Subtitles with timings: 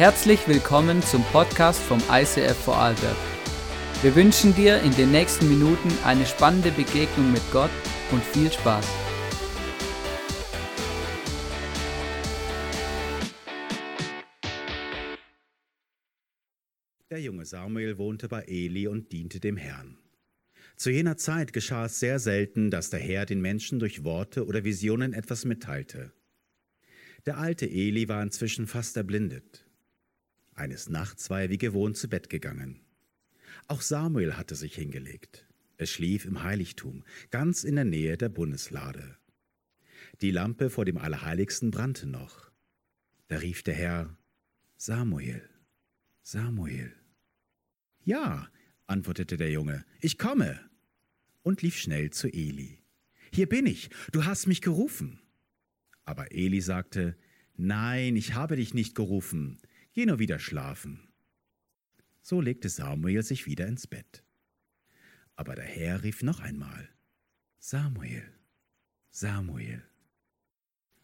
[0.00, 3.18] Herzlich willkommen zum Podcast vom ICF Vorarlberg.
[4.00, 7.68] Wir wünschen dir in den nächsten Minuten eine spannende Begegnung mit Gott
[8.10, 8.86] und viel Spaß.
[17.10, 19.98] Der junge Samuel wohnte bei Eli und diente dem Herrn.
[20.76, 24.64] Zu jener Zeit geschah es sehr selten, dass der Herr den Menschen durch Worte oder
[24.64, 26.14] Visionen etwas mitteilte.
[27.26, 29.66] Der alte Eli war inzwischen fast erblindet.
[30.60, 32.82] Eines Nachts war er wie gewohnt zu Bett gegangen.
[33.66, 35.46] Auch Samuel hatte sich hingelegt.
[35.78, 39.16] Er schlief im Heiligtum, ganz in der Nähe der Bundeslade.
[40.20, 42.50] Die Lampe vor dem Allerheiligsten brannte noch.
[43.28, 44.18] Da rief der Herr,
[44.76, 45.48] Samuel,
[46.20, 46.92] Samuel.
[48.04, 48.46] Ja,
[48.86, 50.60] antwortete der Junge, ich komme,
[51.40, 52.82] und lief schnell zu Eli.
[53.32, 55.22] Hier bin ich, du hast mich gerufen.
[56.04, 57.16] Aber Eli sagte,
[57.56, 59.58] Nein, ich habe dich nicht gerufen,
[59.92, 61.08] geh nur wieder schlafen.
[62.22, 64.24] So legte Samuel sich wieder ins Bett.
[65.36, 66.88] Aber der Herr rief noch einmal,
[67.58, 68.22] Samuel,
[69.10, 69.82] Samuel.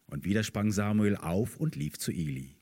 [0.05, 2.55] Und wieder sprang Samuel auf und lief zu Eli.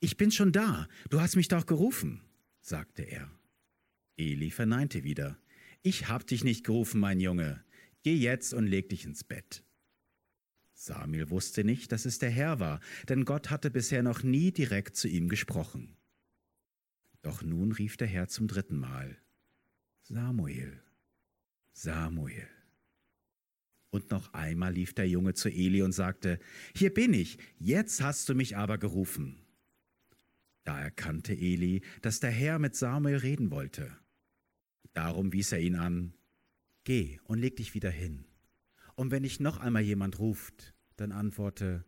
[0.00, 2.20] Ich bin schon da, du hast mich doch gerufen,
[2.60, 3.30] sagte er.
[4.16, 5.38] Eli verneinte wieder,
[5.82, 7.64] Ich hab dich nicht gerufen, mein Junge,
[8.02, 9.64] geh jetzt und leg dich ins Bett.
[10.84, 14.96] Samuel wusste nicht, dass es der Herr war, denn Gott hatte bisher noch nie direkt
[14.96, 15.96] zu ihm gesprochen.
[17.22, 19.16] Doch nun rief der Herr zum dritten Mal,
[20.02, 20.82] Samuel,
[21.72, 22.46] Samuel.
[23.88, 26.38] Und noch einmal lief der Junge zu Eli und sagte,
[26.76, 29.40] Hier bin ich, jetzt hast du mich aber gerufen.
[30.64, 33.96] Da erkannte Eli, dass der Herr mit Samuel reden wollte.
[34.92, 36.12] Darum wies er ihn an,
[36.84, 38.26] Geh und leg dich wieder hin.
[38.96, 41.84] Und wenn dich noch einmal jemand ruft, dann antworte,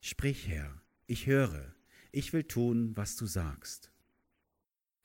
[0.00, 1.74] Sprich, Herr, ich höre,
[2.10, 3.92] ich will tun, was du sagst.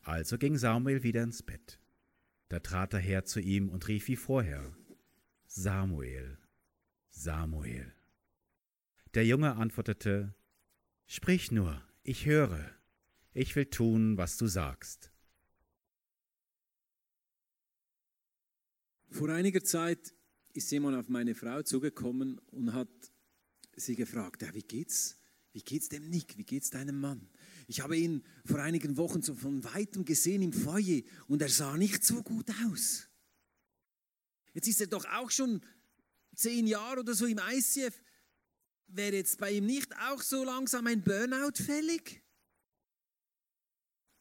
[0.01, 1.79] Also ging Samuel wieder ins Bett.
[2.49, 4.75] Da trat der Herr zu ihm und rief wie vorher,
[5.45, 6.37] Samuel,
[7.09, 7.93] Samuel.
[9.13, 10.33] Der Junge antwortete,
[11.05, 12.69] Sprich nur, ich höre,
[13.33, 15.11] ich will tun, was du sagst.
[19.09, 20.13] Vor einiger Zeit
[20.53, 22.89] ist jemand auf meine Frau zugekommen und hat
[23.77, 25.17] sie gefragt, ja, wie geht's?
[25.53, 26.37] Wie geht's dem Nick?
[26.37, 27.29] Wie geht's deinem Mann?
[27.67, 31.77] Ich habe ihn vor einigen Wochen so von weitem gesehen im Foyer und er sah
[31.77, 33.07] nicht so gut aus.
[34.53, 35.61] Jetzt ist er doch auch schon
[36.35, 38.01] zehn Jahre oder so im ICF.
[38.87, 42.23] Wäre jetzt bei ihm nicht auch so langsam ein Burnout fällig?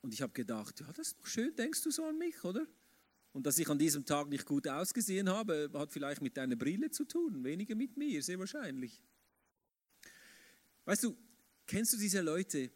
[0.02, 2.66] Und ich habe gedacht, ja, das ist doch schön, denkst du so an mich, oder?
[3.32, 6.90] Und dass ich an diesem Tag nicht gut ausgesehen habe, hat vielleicht mit deiner Brille
[6.90, 9.02] zu tun, weniger mit mir, sehr wahrscheinlich.
[10.86, 11.16] Weißt du,
[11.66, 12.70] kennst du diese Leute,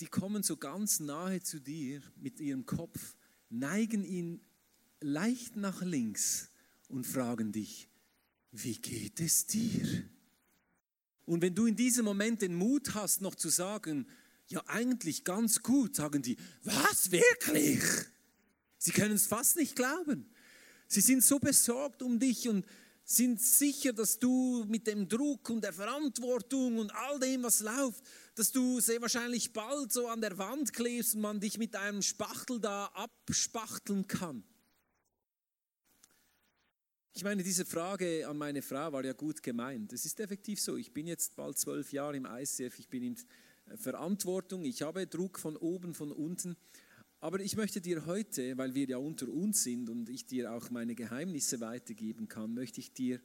[0.00, 3.16] die kommen so ganz nahe zu dir mit ihrem Kopf,
[3.50, 4.40] neigen ihn
[5.00, 6.50] leicht nach links
[6.88, 7.88] und fragen dich,
[8.50, 10.04] wie geht es dir?
[11.26, 14.06] Und wenn du in diesem Moment den Mut hast, noch zu sagen,
[14.46, 17.82] ja eigentlich ganz gut, sagen die, was wirklich?
[18.78, 20.30] Sie können es fast nicht glauben.
[20.86, 22.64] Sie sind so besorgt um dich und
[23.10, 28.04] sind sicher, dass du mit dem Druck und der Verantwortung und all dem, was läuft,
[28.34, 32.02] dass du sehr wahrscheinlich bald so an der Wand klebst und man dich mit einem
[32.02, 34.44] Spachtel da abspachteln kann.
[37.14, 39.94] Ich meine, diese Frage an meine Frau war ja gut gemeint.
[39.94, 40.76] Es ist effektiv so.
[40.76, 43.16] Ich bin jetzt bald zwölf Jahre im ICF, ich bin in
[43.78, 46.58] Verantwortung, ich habe Druck von oben, von unten.
[47.20, 50.70] Aber ich möchte dir heute, weil wir ja unter uns sind und ich dir auch
[50.70, 53.20] meine Geheimnisse weitergeben kann, möchte ich dir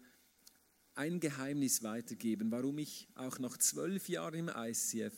[0.95, 5.13] ein Geheimnis weitergeben, warum ich auch nach zwölf Jahren im ICF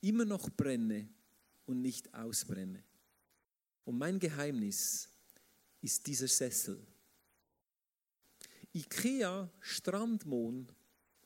[0.00, 1.08] immer noch brenne
[1.66, 2.82] und nicht ausbrenne.
[3.84, 5.08] Und mein Geheimnis
[5.82, 6.86] ist dieser Sessel.
[8.74, 10.70] IKEA Strandmohn,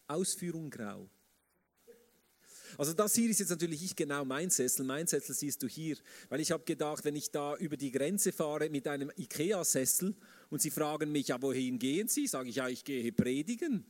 [0.06, 1.08] Ausführung grau.
[2.76, 4.84] Also das hier ist jetzt natürlich nicht genau mein Sessel.
[4.84, 5.96] Mein Sessel siehst du hier,
[6.28, 10.14] weil ich habe gedacht, wenn ich da über die Grenze fahre mit einem Ikea-Sessel
[10.50, 12.26] und sie fragen mich, ja, wohin gehen Sie?
[12.26, 13.86] Sage ich, ja, ich gehe predigen.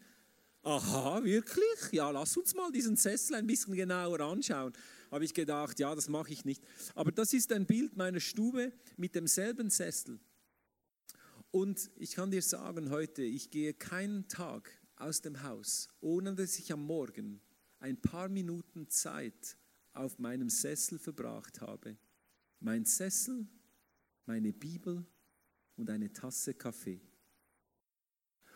[0.63, 1.93] Aha, wirklich?
[1.93, 4.73] Ja, lass uns mal diesen Sessel ein bisschen genauer anschauen.
[5.11, 6.65] Habe ich gedacht, ja, das mache ich nicht.
[6.95, 10.19] Aber das ist ein Bild meiner Stube mit demselben Sessel.
[11.51, 16.59] Und ich kann dir sagen heute, ich gehe keinen Tag aus dem Haus, ohne dass
[16.59, 17.41] ich am Morgen
[17.85, 19.59] ein paar Minuten Zeit
[19.93, 21.99] auf meinem Sessel verbracht habe.
[22.59, 23.47] Mein Sessel,
[24.25, 25.05] meine Bibel
[25.77, 27.03] und eine Tasse Kaffee.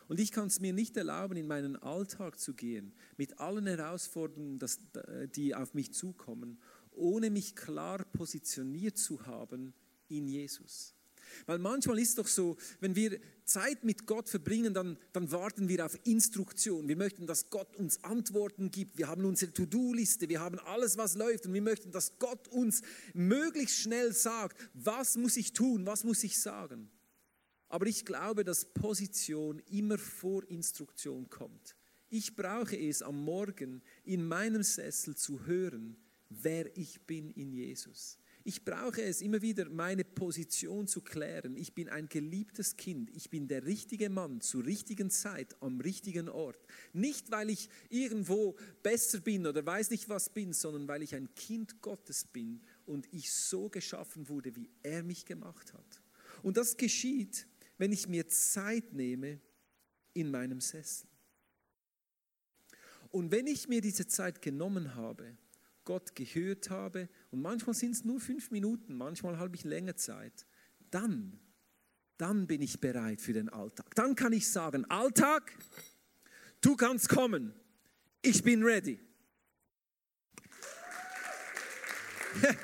[0.08, 4.58] Und ich kann es mir nicht erlauben, in meinen Alltag zu gehen, mit allen Herausforderungen,
[5.36, 6.58] die auf mich zukommen,
[6.92, 9.74] ohne mich klar positioniert zu haben
[10.08, 10.97] in Jesus.
[11.46, 15.69] Weil manchmal ist es doch so, wenn wir Zeit mit Gott verbringen, dann, dann warten
[15.69, 16.88] wir auf Instruktion.
[16.88, 18.98] Wir möchten, dass Gott uns Antworten gibt.
[18.98, 22.82] Wir haben unsere To-Do-Liste, wir haben alles, was läuft und wir möchten, dass Gott uns
[23.14, 26.90] möglichst schnell sagt, was muss ich tun, was muss ich sagen.
[27.69, 31.76] Aber ich glaube, dass Position immer vor Instruktion kommt.
[32.10, 35.96] Ich brauche es am Morgen in meinem Sessel zu hören,
[36.31, 38.19] wer ich bin in Jesus.
[38.44, 41.56] Ich brauche es immer wieder, meine Position zu klären.
[41.56, 43.11] Ich bin ein geliebtes Kind.
[43.14, 46.58] Ich bin der richtige Mann zur richtigen Zeit am richtigen Ort.
[46.93, 51.35] Nicht, weil ich irgendwo besser bin oder weiß nicht was bin, sondern weil ich ein
[51.35, 56.02] Kind Gottes bin und ich so geschaffen wurde, wie er mich gemacht hat.
[56.43, 57.46] Und das geschieht,
[57.76, 59.41] wenn ich mir Zeit nehme
[60.14, 61.08] in meinem Sessel.
[63.11, 65.37] Und wenn ich mir diese Zeit genommen habe,
[65.84, 70.46] Gott gehört habe, und manchmal sind es nur fünf Minuten, manchmal habe ich länger Zeit,
[70.90, 71.38] dann,
[72.16, 73.94] dann bin ich bereit für den Alltag.
[73.94, 75.52] Dann kann ich sagen, Alltag,
[76.60, 77.52] du kannst kommen,
[78.22, 78.98] ich bin ready.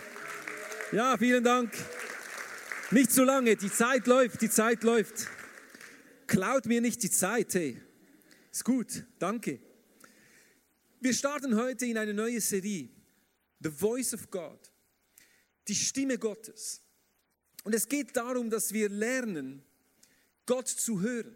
[0.92, 1.72] Ja, vielen Dank.
[2.92, 5.26] Nicht zu lange, die Zeit läuft, die Zeit läuft.
[6.28, 7.80] Klaut mir nicht die Zeit, hey.
[8.52, 9.58] Ist gut, danke.
[11.00, 12.90] Wir starten heute in eine neue Serie,
[13.64, 14.60] The Voice of God,
[15.66, 16.82] die Stimme Gottes.
[17.64, 19.64] Und es geht darum, dass wir lernen,
[20.44, 21.34] Gott zu hören.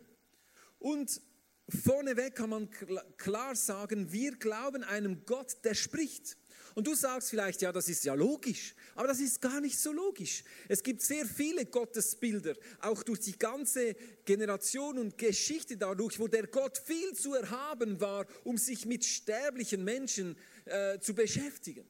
[0.79, 1.23] Und
[1.71, 2.69] vorneweg kann man
[3.17, 6.37] klar sagen, wir glauben einem Gott, der spricht.
[6.75, 9.91] Und du sagst vielleicht, ja, das ist ja logisch, aber das ist gar nicht so
[9.91, 10.45] logisch.
[10.69, 13.97] Es gibt sehr viele Gottesbilder, auch durch die ganze
[14.27, 19.83] Generation und Geschichte dadurch, wo der Gott viel zu erhaben war, um sich mit sterblichen
[19.83, 20.37] Menschen
[20.67, 21.89] äh, zu beschäftigen.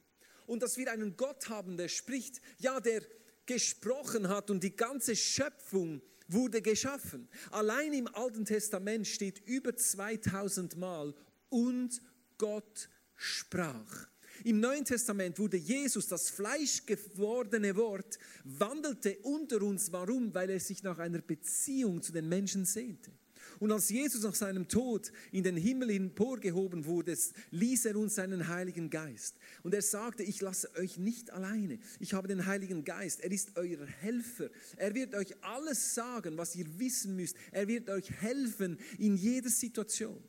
[0.49, 3.03] Und dass wir einen Gott haben, der spricht, ja, der
[3.47, 7.29] gesprochen hat und die ganze Schöpfung wurde geschaffen.
[7.51, 11.15] Allein im Alten Testament steht über 2000 Mal
[11.51, 12.01] und
[12.39, 14.09] Gott sprach.
[14.45, 19.93] Im Neuen Testament wurde Jesus, das fleischgewordene Wort, wandelte unter uns.
[19.93, 20.33] Warum?
[20.33, 23.11] Weil er sich nach einer Beziehung zu den Menschen sehnte.
[23.61, 27.17] Und als Jesus nach seinem Tod in den Himmel emporgehoben wurde,
[27.51, 29.37] ließ er uns seinen Heiligen Geist.
[29.63, 31.79] Und er sagte, ich lasse euch nicht alleine.
[31.99, 33.21] Ich habe den Heiligen Geist.
[33.21, 34.51] Er ist euer Helfer.
[34.77, 37.37] Er wird euch alles sagen, was ihr wissen müsst.
[37.51, 40.23] Er wird euch helfen in jeder Situation.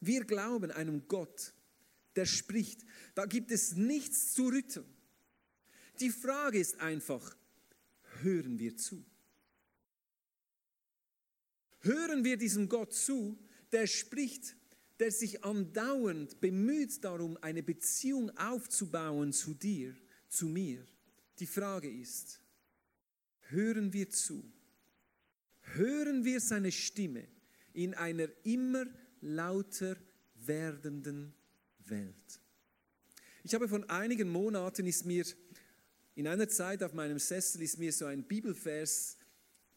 [0.00, 1.54] Wir glauben einem Gott,
[2.16, 2.84] der spricht.
[3.14, 4.86] Da gibt es nichts zu rütteln.
[6.00, 7.36] Die Frage ist einfach,
[8.22, 9.04] hören wir zu?
[11.84, 13.38] Hören wir diesem Gott zu,
[13.70, 14.56] der spricht,
[14.98, 19.94] der sich andauernd bemüht darum, eine Beziehung aufzubauen zu dir,
[20.28, 20.82] zu mir?
[21.38, 22.40] Die Frage ist,
[23.48, 24.50] hören wir zu?
[25.74, 27.28] Hören wir seine Stimme
[27.74, 28.86] in einer immer
[29.20, 29.96] lauter
[30.36, 31.34] werdenden
[31.80, 32.40] Welt.
[33.42, 35.26] Ich habe vor einigen Monaten ist mir
[36.14, 39.18] in einer Zeit auf meinem Sessel ist mir so ein Bibelvers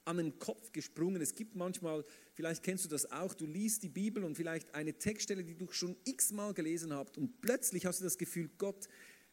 [0.08, 1.22] an den Kopf gesprungen.
[1.22, 4.98] Es gibt manchmal, vielleicht kennst du das auch, du liest die Bibel und vielleicht eine
[4.98, 8.88] Textstelle, die du schon x-mal gelesen hast und plötzlich hast du das Gefühl, Gott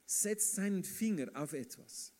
[0.04, 2.12] setzt seinen Finger auf etwas.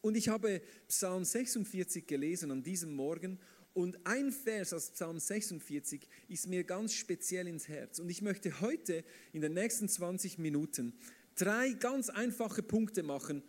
[0.00, 3.38] Und ich habe Psalm 46 gelesen an diesem Morgen
[3.74, 7.98] und ein Vers aus Psalm 46 ist mir ganz speziell ins Herz.
[7.98, 10.94] Und ich möchte heute in den nächsten 20 Minuten
[11.36, 13.42] drei ganz einfache Punkte machen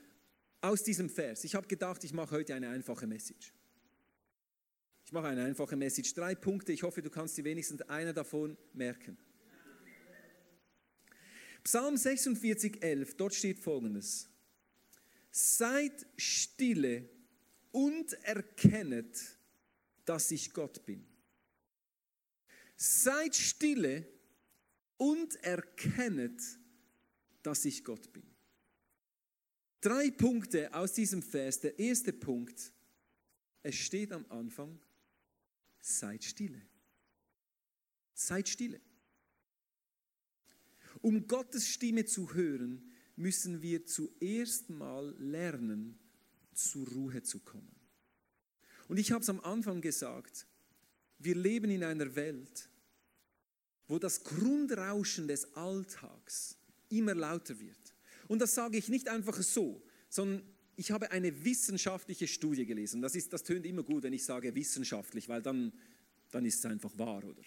[0.61, 1.43] aus diesem Vers.
[1.43, 3.53] Ich habe gedacht, ich mache heute eine einfache Message.
[5.13, 6.15] Mache eine einfache Message.
[6.15, 6.73] Drei Punkte.
[6.73, 9.15] Ich hoffe, du kannst dir wenigstens einer davon merken.
[11.63, 14.27] Psalm 46, 11, dort steht folgendes.
[15.29, 17.07] Seid stille
[17.71, 19.37] und erkennet,
[20.03, 21.05] dass ich Gott bin.
[22.75, 24.07] Seid stille
[24.97, 26.41] und erkennet,
[27.43, 28.25] dass ich Gott bin.
[29.79, 31.59] Drei Punkte aus diesem Vers.
[31.59, 32.73] Der erste Punkt,
[33.61, 34.79] es steht am Anfang,
[35.83, 36.61] seid stille.
[38.13, 38.79] Seid stille.
[41.01, 45.99] Um Gottes Stimme zu hören, müssen wir zuerst mal lernen,
[46.53, 47.75] zur Ruhe zu kommen.
[48.87, 50.47] Und ich habe es am Anfang gesagt,
[51.19, 52.69] wir leben in einer Welt,
[53.87, 56.57] wo das Grundrauschen des Alltags
[56.89, 57.93] immer lauter wird.
[58.27, 60.43] Und das sage ich nicht einfach so, sondern
[60.75, 63.01] ich habe eine wissenschaftliche Studie gelesen.
[63.01, 65.71] Das, ist, das tönt immer gut, wenn ich sage wissenschaftlich, weil dann
[66.33, 67.41] dann ist es einfach wahr, oder?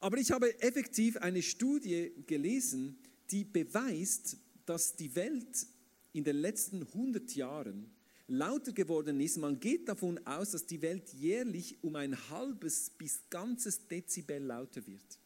[0.00, 2.98] Aber ich habe effektiv eine Studie gelesen,
[3.30, 5.66] die beweist, dass die Welt
[6.12, 7.90] in den letzten 100 Jahren
[8.28, 9.36] lauter geworden ist.
[9.36, 14.86] Man geht davon aus, dass die Welt jährlich um ein halbes bis ganzes Dezibel lauter
[14.86, 15.18] wird.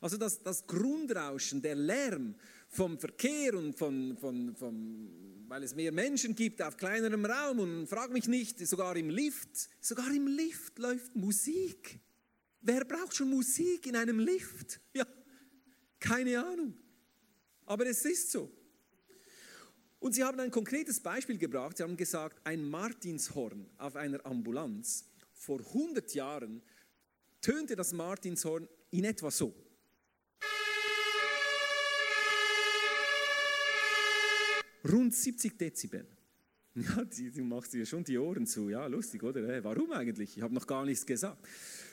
[0.00, 2.34] Also das, das Grundrauschen, der Lärm
[2.72, 7.86] vom Verkehr und von, von, von, weil es mehr Menschen gibt auf kleinerem Raum und
[7.86, 12.00] frag mich nicht, sogar im Lift, sogar im Lift läuft Musik.
[12.62, 14.80] Wer braucht schon Musik in einem Lift?
[14.94, 15.06] Ja,
[16.00, 16.74] keine Ahnung.
[17.66, 18.50] Aber es ist so.
[19.98, 21.76] Und sie haben ein konkretes Beispiel gebracht.
[21.76, 26.62] Sie haben gesagt, ein Martinshorn auf einer Ambulanz vor 100 Jahren
[27.42, 29.54] tönte das Martinshorn in etwa so.
[34.90, 36.06] Rund 70 Dezibel.
[36.74, 38.70] Ja, du machst dir schon die Ohren zu.
[38.70, 39.62] Ja, lustig, oder?
[39.62, 40.38] Warum eigentlich?
[40.38, 41.46] Ich habe noch gar nichts gesagt.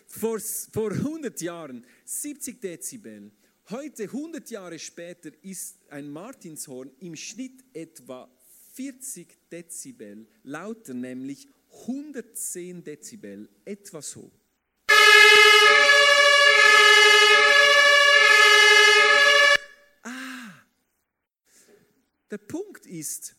[0.07, 3.29] Vor, vor 100 Jahren 70 Dezibel.
[3.69, 8.29] Heute, 100 Jahre später, ist ein Martinshorn im Schnitt etwa
[8.73, 11.49] 40 Dezibel lauter, nämlich
[11.81, 14.31] 110 Dezibel, etwa so.
[22.31, 23.35] Der Punkt ist,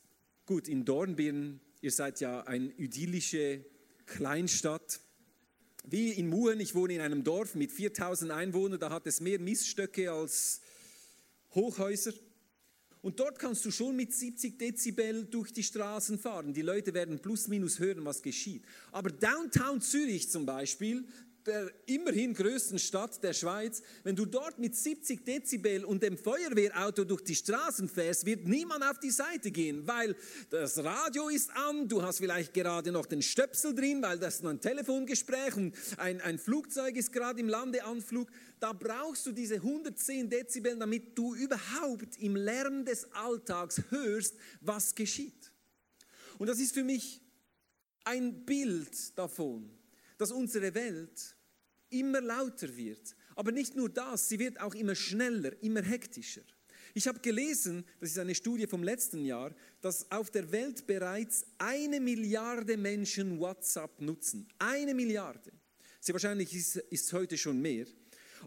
[0.46, 3.64] gut, in Dornbirn, ihr seid ja eine idyllische
[4.04, 5.00] Kleinstadt.
[5.84, 9.38] Wie in Muhen, ich wohne in einem Dorf mit 4000 Einwohnern, da hat es mehr
[9.38, 10.60] Miststöcke als
[11.54, 12.12] Hochhäuser.
[13.00, 16.52] Und dort kannst du schon mit 70 Dezibel durch die Straßen fahren.
[16.52, 18.64] Die Leute werden plus minus hören, was geschieht.
[18.90, 21.06] Aber Downtown Zürich zum Beispiel,
[21.50, 27.02] der immerhin größten Stadt der Schweiz, wenn du dort mit 70 Dezibel und dem Feuerwehrauto
[27.02, 30.14] durch die Straßen fährst, wird niemand auf die Seite gehen, weil
[30.50, 34.46] das Radio ist an, du hast vielleicht gerade noch den Stöpsel drin, weil das ist
[34.46, 38.30] ein Telefongespräch und ein, ein Flugzeug ist gerade im Landeanflug.
[38.60, 44.94] Da brauchst du diese 110 Dezibel, damit du überhaupt im Lärm des Alltags hörst, was
[44.94, 45.50] geschieht.
[46.38, 47.20] Und das ist für mich
[48.04, 49.68] ein Bild davon,
[50.16, 51.34] dass unsere Welt
[51.90, 53.14] immer lauter wird.
[53.36, 56.42] Aber nicht nur das, sie wird auch immer schneller, immer hektischer.
[56.94, 61.44] Ich habe gelesen, das ist eine Studie vom letzten Jahr, dass auf der Welt bereits
[61.58, 64.48] eine Milliarde Menschen WhatsApp nutzen.
[64.58, 65.52] Eine Milliarde.
[66.00, 67.86] Sehr wahrscheinlich ist es heute schon mehr.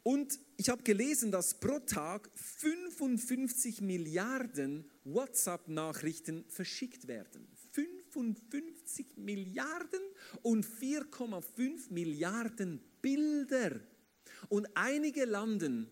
[0.01, 7.47] Und ich habe gelesen, dass pro Tag 55 Milliarden WhatsApp-Nachrichten verschickt werden.
[7.71, 10.01] 55 Milliarden
[10.41, 13.79] und 4,5 Milliarden Bilder.
[14.49, 15.91] Und einige landen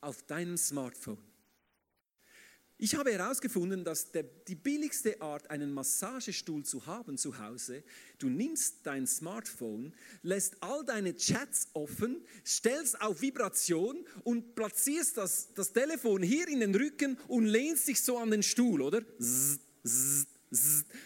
[0.00, 1.18] auf deinem Smartphone.
[2.82, 7.82] Ich habe herausgefunden, dass der, die billigste Art, einen Massagestuhl zu haben zu Hause,
[8.18, 15.52] du nimmst dein Smartphone, lässt all deine Chats offen, stellst auf Vibration und platzierst das,
[15.52, 19.02] das Telefon hier in den Rücken und lehnst dich so an den Stuhl, oder?
[19.18, 20.26] Zzz, zzz,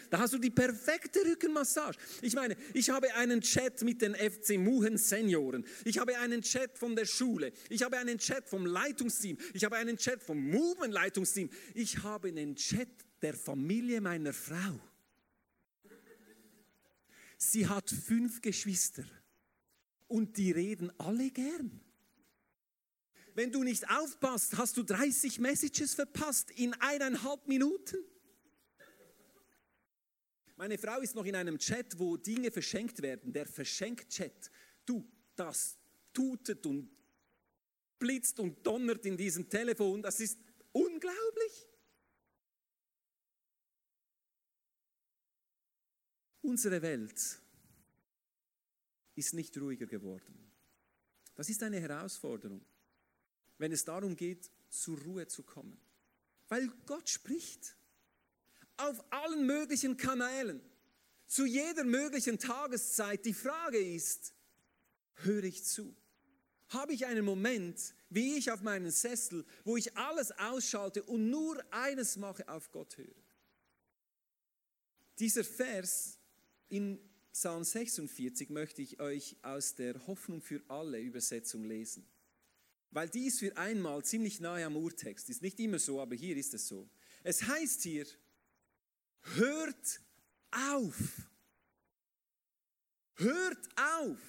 [0.09, 1.97] da hast du die perfekte Rückenmassage.
[2.21, 5.63] Ich meine, ich habe einen Chat mit den FC Muhen Senioren.
[5.83, 7.51] Ich habe einen Chat von der Schule.
[7.69, 9.37] Ich habe einen Chat vom Leitungsteam.
[9.53, 11.49] Ich habe einen Chat vom Movement Leitungsteam.
[11.75, 12.89] Ich habe einen Chat
[13.21, 14.79] der Familie meiner Frau.
[17.37, 19.05] Sie hat fünf Geschwister
[20.07, 21.81] und die reden alle gern.
[23.35, 27.97] Wenn du nicht aufpasst, hast du 30 Messages verpasst in eineinhalb Minuten.
[30.57, 34.49] Meine Frau ist noch in einem Chat, wo Dinge verschenkt werden, der Verschenk-Chat.
[34.85, 35.77] Du, das
[36.13, 36.89] tutet und
[37.99, 40.39] blitzt und donnert in diesem Telefon, das ist
[40.71, 41.67] unglaublich.
[46.41, 47.41] Unsere Welt
[49.15, 50.51] ist nicht ruhiger geworden.
[51.33, 52.63] Das ist eine Herausforderung,
[53.57, 55.77] wenn es darum geht, zur Ruhe zu kommen.
[56.47, 57.75] Weil Gott spricht
[58.77, 60.61] auf allen möglichen Kanälen,
[61.27, 63.25] zu jeder möglichen Tageszeit.
[63.25, 64.33] Die Frage ist,
[65.15, 65.95] höre ich zu?
[66.69, 71.63] Habe ich einen Moment, wie ich auf meinen Sessel, wo ich alles ausschalte und nur
[71.71, 73.15] eines mache, auf Gott höre?
[75.19, 76.19] Dieser Vers
[76.67, 76.99] in
[77.31, 82.07] Psalm 46 möchte ich euch aus der Hoffnung für alle Übersetzung lesen.
[82.91, 85.29] Weil die ist für einmal ziemlich nahe am Urtext.
[85.29, 86.89] Ist nicht immer so, aber hier ist es so.
[87.23, 88.05] Es heißt hier,
[89.35, 90.01] hört
[90.51, 90.95] auf.
[93.15, 94.19] Hört auf.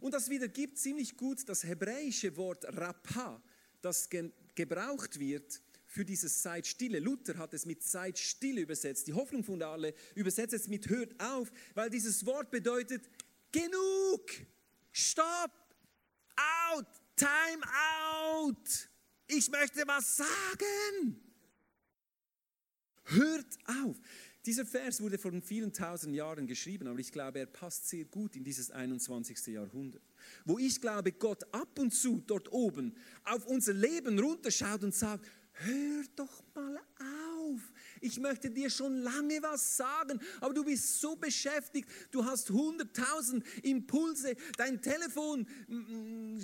[0.00, 3.42] Und das wiedergibt ziemlich gut das hebräische Wort Rapa,
[3.82, 6.98] das ge gebraucht wird für dieses Seid stille.
[6.98, 9.06] Luther hat es mit Seid stille übersetzt.
[9.06, 13.08] Die Hoffnung von alle übersetzt es mit hört auf, weil dieses Wort bedeutet
[13.50, 14.30] genug.
[14.92, 15.50] Stopp!
[16.72, 16.86] Out!
[17.16, 17.62] Time
[18.32, 18.88] out!
[19.26, 21.20] Ich möchte was sagen!
[23.04, 23.96] Hört auf!
[24.46, 28.36] Dieser Vers wurde vor vielen tausend Jahren geschrieben, aber ich glaube, er passt sehr gut
[28.36, 29.48] in dieses 21.
[29.48, 30.02] Jahrhundert,
[30.46, 32.94] wo ich glaube, Gott ab und zu dort oben
[33.24, 37.60] auf unser Leben runterschaut und sagt, hör doch mal auf.
[38.00, 43.44] Ich möchte dir schon lange was sagen, aber du bist so beschäftigt, du hast hunderttausend
[43.62, 46.38] Impulse, dein Telefon mm,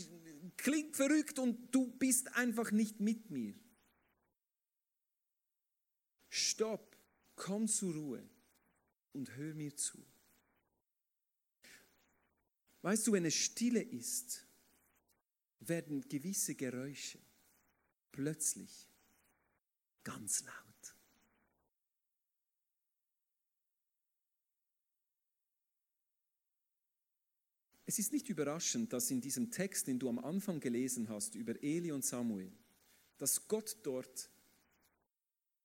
[0.59, 3.55] klingt verrückt und du bist einfach nicht mit mir.
[6.29, 6.96] Stopp
[7.37, 8.29] komm zur Ruhe
[9.13, 10.05] und hör mir zu.
[12.83, 14.47] Weißt du, wenn es stille ist,
[15.61, 17.19] werden gewisse Geräusche
[18.13, 18.89] plötzlich
[20.03, 20.55] ganz laut.
[27.89, 31.63] Es ist nicht überraschend, dass in diesem Text, den du am Anfang gelesen hast über
[31.63, 32.53] Eli und Samuel,
[33.17, 34.29] dass Gott dort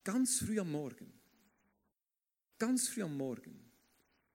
[0.04, 1.21] ganz früh am Morgen
[2.62, 3.60] ganz früh am Morgen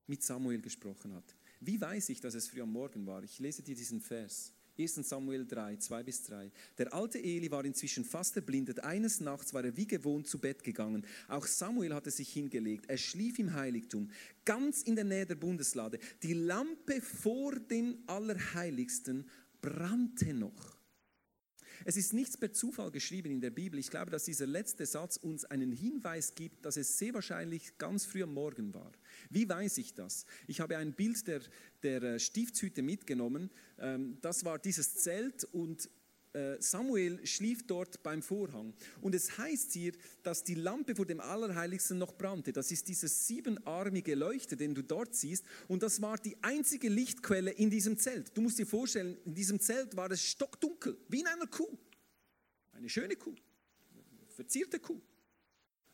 [0.09, 1.37] mit Samuel gesprochen hat.
[1.61, 3.23] Wie weiß ich, dass es früh am Morgen war?
[3.23, 4.53] Ich lese dir diesen Vers.
[4.77, 6.51] 1 Samuel 3, 2 bis 3.
[6.77, 8.83] Der alte Eli war inzwischen fast erblindet.
[8.83, 11.07] Eines Nachts war er wie gewohnt zu Bett gegangen.
[11.29, 12.87] Auch Samuel hatte sich hingelegt.
[12.89, 14.11] Er schlief im Heiligtum,
[14.45, 16.01] ganz in der Nähe der Bundeslade.
[16.25, 19.31] Die Lampe vor dem Allerheiligsten
[19.63, 20.76] brannte noch.
[21.85, 23.79] Es ist nichts per Zufall geschrieben in der Bibel.
[23.79, 28.07] Ich glaube, dass dieser letzte Satz uns einen Hinweis gibt, dass es sehr wahrscheinlich ganz
[28.07, 28.93] früh am Morgen war.
[29.31, 30.27] Wie weiß ich das?
[30.47, 31.41] Ich habe ein Bild der,
[31.83, 33.51] der äh, Stiftshütte mitgenommen.
[33.79, 35.89] Ähm, das war dieses Zelt und
[36.59, 38.75] Samuel schlief dort beim Vorhang.
[39.01, 42.53] Und es heißt hier, dass die Lampe vor dem Allerheiligsten noch brannte.
[42.53, 45.45] Das ist dieses siebenarmige Leuchte, den du dort siehst.
[45.69, 48.37] Und das war die einzige Lichtquelle in diesem Zelt.
[48.37, 51.79] Du musst dir vorstellen, in diesem Zelt war es stockdunkel, wie in einer Kuh.
[52.73, 53.35] Eine schöne Kuh,
[54.29, 55.01] verzierte Kuh,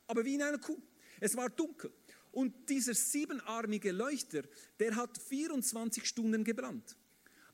[0.09, 0.81] aber wie in einer Kuh.
[1.21, 1.93] Es war dunkel.
[2.33, 4.43] Und dieser siebenarmige Leuchter,
[4.81, 6.97] der hat 24 Stunden gebrannt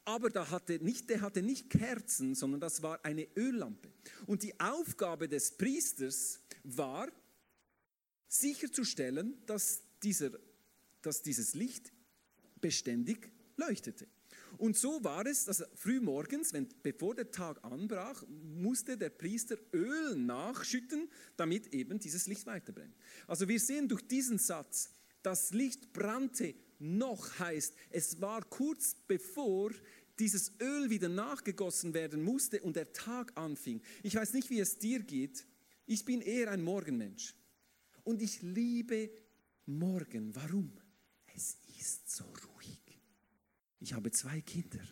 [0.08, 3.92] aber da hatte nicht, der hatte nicht Kerzen, sondern das war eine Öllampe.
[4.26, 7.12] Und die Aufgabe des Priesters war,
[8.26, 10.30] sicherzustellen, dass, dieser,
[11.02, 11.92] dass dieses Licht
[12.58, 14.08] beständig leuchtete.
[14.56, 20.16] Und so war es, dass frühmorgens, wenn, bevor der Tag anbrach, musste der Priester Öl
[20.16, 22.96] nachschütten, damit eben dieses Licht weiterbrennt.
[23.26, 24.90] Also wir sehen durch diesen Satz,
[25.22, 29.72] das Licht brannte noch heißt, es war kurz bevor
[30.18, 33.82] dieses Öl wieder nachgegossen werden musste und der Tag anfing.
[34.02, 35.46] Ich weiß nicht, wie es dir geht.
[35.86, 37.34] Ich bin eher ein Morgenmensch.
[38.04, 39.10] Und ich liebe
[39.66, 40.34] Morgen.
[40.34, 40.72] Warum?
[41.34, 43.00] Es ist so ruhig.
[43.80, 44.84] Ich habe zwei Kinder.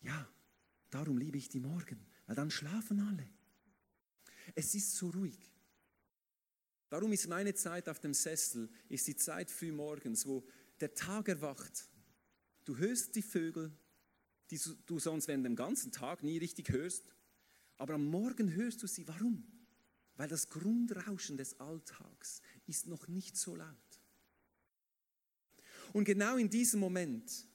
[0.00, 0.28] Ja,
[0.90, 3.28] darum liebe ich die Morgen, weil dann schlafen alle.
[4.54, 5.38] Es ist so ruhig.
[6.88, 10.46] Darum ist meine Zeit auf dem Sessel, ist die Zeit früh morgens, wo
[10.80, 11.88] der Tag erwacht.
[12.64, 13.72] Du hörst die Vögel,
[14.50, 17.04] die du sonst während dem ganzen Tag nie richtig hörst.
[17.76, 19.06] Aber am Morgen hörst du sie.
[19.08, 19.44] Warum?
[20.16, 24.00] Weil das Grundrauschen des Alltags ist noch nicht so laut.
[25.92, 27.46] Und genau in diesem Moment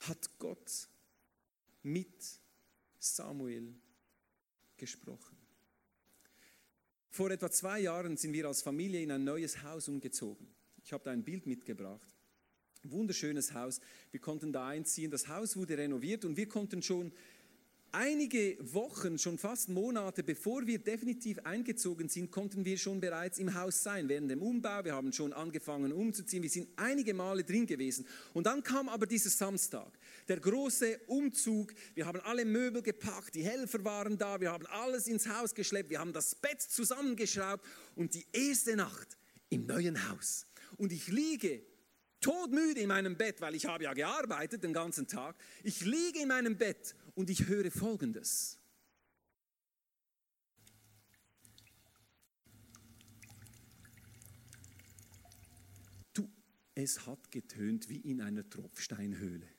[0.00, 0.88] hat Gott
[1.82, 2.40] mit
[2.98, 3.74] Samuel
[4.76, 5.36] gesprochen.
[7.10, 10.46] Vor etwa zwei Jahren sind wir als Familie in ein neues Haus umgezogen.
[10.84, 12.17] Ich habe da ein Bild mitgebracht.
[12.90, 13.80] Wunderschönes Haus.
[14.10, 15.10] Wir konnten da einziehen.
[15.10, 17.12] Das Haus wurde renoviert und wir konnten schon
[17.92, 23.54] einige Wochen, schon fast Monate, bevor wir definitiv eingezogen sind, konnten wir schon bereits im
[23.54, 24.84] Haus sein, während dem Umbau.
[24.84, 26.42] Wir haben schon angefangen umzuziehen.
[26.42, 28.06] Wir sind einige Male drin gewesen.
[28.34, 29.90] Und dann kam aber dieser Samstag,
[30.28, 31.72] der große Umzug.
[31.94, 35.90] Wir haben alle Möbel gepackt, die Helfer waren da, wir haben alles ins Haus geschleppt,
[35.90, 37.64] wir haben das Bett zusammengeschraubt
[37.96, 39.16] und die erste Nacht
[39.50, 40.46] im neuen Haus.
[40.76, 41.62] Und ich liege
[42.20, 45.36] todmüde in meinem Bett, weil ich habe ja gearbeitet den ganzen Tag.
[45.62, 48.58] Ich liege in meinem Bett und ich höre Folgendes.
[56.12, 56.30] Du,
[56.74, 59.57] es hat getönt wie in einer Tropfsteinhöhle.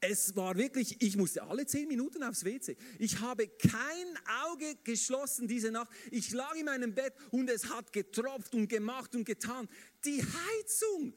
[0.00, 2.76] Es war wirklich, ich musste alle zehn Minuten aufs WC.
[2.98, 5.90] Ich habe kein Auge geschlossen diese Nacht.
[6.10, 9.68] Ich lag in meinem Bett und es hat getropft und gemacht und getan.
[10.04, 11.14] Die Heizung.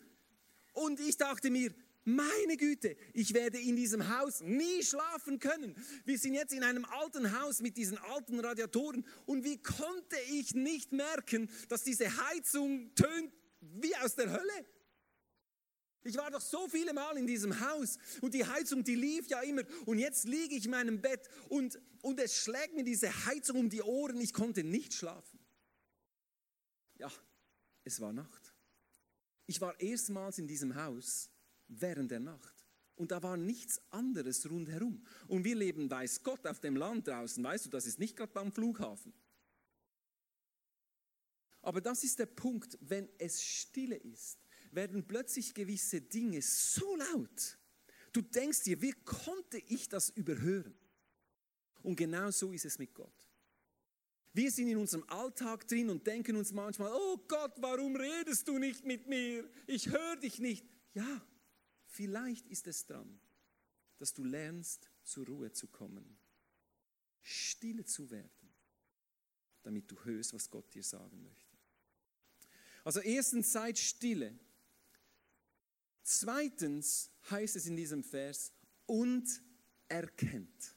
[0.73, 1.73] Und ich dachte mir,
[2.05, 5.75] meine Güte, ich werde in diesem Haus nie schlafen können.
[6.05, 9.05] Wir sind jetzt in einem alten Haus mit diesen alten Radiatoren.
[9.25, 14.65] Und wie konnte ich nicht merken, dass diese Heizung tönt wie aus der Hölle?
[16.03, 19.41] Ich war doch so viele Mal in diesem Haus und die Heizung, die lief ja
[19.41, 19.63] immer.
[19.85, 23.69] Und jetzt liege ich in meinem Bett und, und es schlägt mir diese Heizung um
[23.69, 24.21] die Ohren.
[24.21, 25.39] Ich konnte nicht schlafen.
[26.97, 27.11] Ja,
[27.83, 28.53] es war Nacht.
[29.45, 31.29] Ich war erstmals in diesem Haus
[31.67, 32.53] während der Nacht.
[32.95, 35.05] Und da war nichts anderes rundherum.
[35.27, 37.43] Und wir leben, weiß Gott, auf dem Land draußen.
[37.43, 39.13] Weißt du, das ist nicht gerade beim Flughafen.
[41.61, 44.37] Aber das ist der Punkt, wenn es stille ist,
[44.71, 47.57] werden plötzlich gewisse Dinge so laut.
[48.11, 50.75] Du denkst dir, wie konnte ich das überhören?
[51.83, 53.29] Und genau so ist es mit Gott.
[54.33, 58.57] Wir sind in unserem Alltag drin und denken uns manchmal, oh Gott, warum redest du
[58.59, 59.49] nicht mit mir?
[59.65, 60.65] Ich höre dich nicht.
[60.93, 61.25] Ja,
[61.87, 63.19] vielleicht ist es dran,
[63.97, 66.17] dass du lernst, zur Ruhe zu kommen,
[67.21, 68.53] stille zu werden,
[69.63, 71.57] damit du hörst, was Gott dir sagen möchte.
[72.83, 74.37] Also erstens seid stille.
[76.11, 78.51] Zweitens heißt es in diesem Vers,
[78.87, 79.27] und
[79.89, 80.75] erkennt.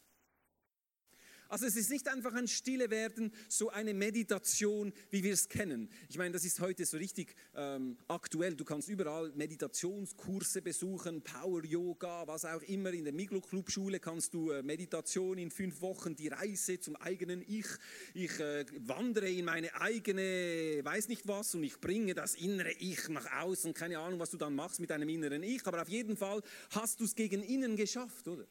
[1.53, 5.91] Also es ist nicht einfach ein Stille werden, so eine Meditation, wie wir es kennen.
[6.09, 8.57] Ich meine, das ist heute so richtig ähm, aktuell.
[8.57, 12.95] Du kannst überall Meditationskurse besuchen, Power Yoga, was auch immer.
[12.95, 16.97] In der Miglo Club Schule kannst du äh, Meditation in fünf Wochen, die Reise zum
[16.97, 17.67] eigenen Ich.
[18.15, 23.11] Ich äh, wandere in meine eigene, weiß nicht was, und ich bringe das innere Ich
[23.11, 23.75] nach außen.
[23.75, 26.99] Keine Ahnung, was du dann machst mit deinem inneren Ich, aber auf jeden Fall hast
[27.01, 28.47] du es gegen innen geschafft, oder?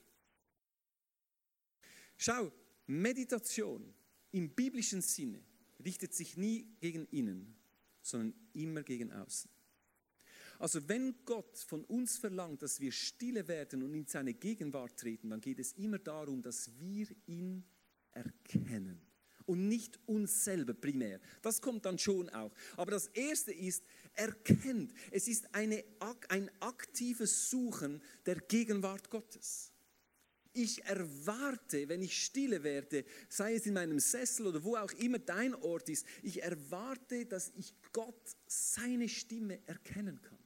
[2.24, 2.52] Schau,
[2.91, 3.93] Meditation
[4.32, 5.41] im biblischen Sinne
[5.84, 7.56] richtet sich nie gegen innen,
[8.01, 9.49] sondern immer gegen außen.
[10.60, 15.30] Also wenn Gott von uns verlangt, dass wir stille werden und in seine Gegenwart treten,
[15.30, 17.63] dann geht es immer darum, dass wir ihn
[18.12, 19.01] erkennen
[19.47, 21.19] und nicht uns selber primär.
[21.41, 22.51] Das kommt dann schon auch.
[22.77, 24.93] Aber das Erste ist, erkennt.
[25.10, 25.84] Es ist eine,
[26.30, 29.71] ein aktives Suchen der Gegenwart Gottes.
[30.54, 35.20] Ich erwarte, wenn ich stille werde, sei es in meinem Sessel oder wo auch immer
[35.20, 40.40] dein Ort ist, ich erwarte, dass ich Gott seine Stimme erkennen kann.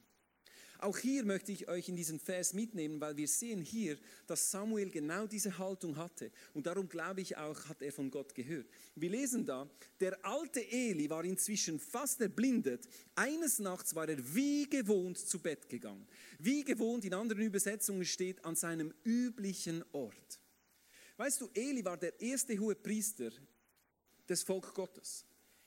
[0.78, 4.90] Auch hier möchte ich euch in diesen Vers mitnehmen, weil wir sehen hier, dass Samuel
[4.90, 6.30] genau diese Haltung hatte.
[6.54, 8.66] Und darum glaube ich auch, hat er von Gott gehört.
[8.94, 9.68] Wir lesen da,
[10.00, 12.88] der alte Eli war inzwischen fast erblindet.
[13.14, 16.06] Eines Nachts war er wie gewohnt zu Bett gegangen.
[16.38, 20.40] Wie gewohnt in anderen Übersetzungen steht, an seinem üblichen Ort.
[21.16, 23.30] Weißt du, Eli war der erste hohe Priester
[24.28, 25.24] des Volk Gottes.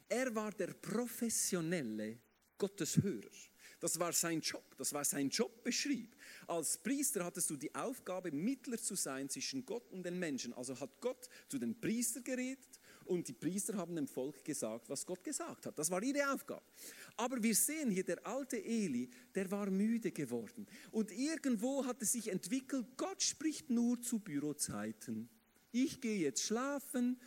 [0.07, 2.19] Er war der professionelle
[2.57, 3.29] Gotteshörer.
[3.79, 6.15] Das war sein Job, das war sein Jobbeschrieb.
[6.47, 10.53] Als Priester hattest du die Aufgabe, Mittler zu sein zwischen Gott und den Menschen.
[10.53, 15.05] Also hat Gott zu den Priestern geredet und die Priester haben dem Volk gesagt, was
[15.05, 15.79] Gott gesagt hat.
[15.79, 16.61] Das war ihre Aufgabe.
[17.17, 20.67] Aber wir sehen hier, der alte Eli, der war müde geworden.
[20.91, 25.29] Und irgendwo hat es sich entwickelt, Gott spricht nur zu Bürozeiten.
[25.71, 27.19] Ich gehe jetzt schlafen,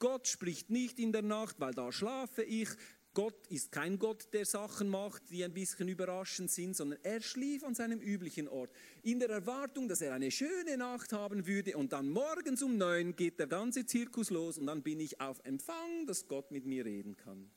[0.00, 2.68] Gott spricht nicht in der Nacht, weil da schlafe ich.
[3.12, 7.64] Gott ist kein Gott, der Sachen macht, die ein bisschen überraschend sind, sondern er schlief
[7.64, 8.70] an seinem üblichen Ort,
[9.02, 13.16] in der Erwartung, dass er eine schöne Nacht haben würde und dann morgens um neun
[13.16, 16.84] geht der ganze Zirkus los und dann bin ich auf Empfang, dass Gott mit mir
[16.84, 17.50] reden kann.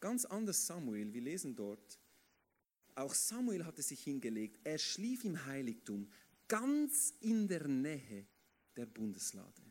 [0.00, 1.98] Ganz anders Samuel, wir lesen dort,
[2.94, 6.10] auch Samuel hatte sich hingelegt, er schlief im Heiligtum,
[6.48, 8.26] ganz in der Nähe
[8.74, 9.62] der Bundeslade.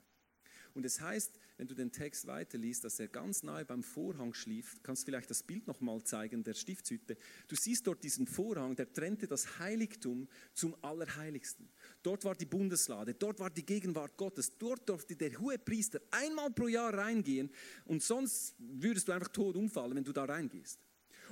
[0.76, 4.76] Und es heißt, wenn du den Text weiterliest, dass er ganz nahe beim Vorhang schlief.
[4.84, 7.16] Kannst du vielleicht das Bild nochmal zeigen, der Stiftshütte.
[7.48, 11.70] Du siehst dort diesen Vorhang, der trennte das Heiligtum zum Allerheiligsten.
[12.04, 14.58] Dort war die Bundeslade, dort war die Gegenwart Gottes.
[14.58, 17.50] Dort durfte der hohe Priester einmal pro Jahr reingehen
[17.86, 20.78] und sonst würdest du einfach tot umfallen, wenn du da reingehst.